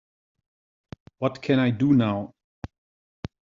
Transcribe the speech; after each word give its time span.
what 1.19 1.43
can 1.43 1.59
I 1.59 1.69
do 1.69 1.93
now? 1.93 2.33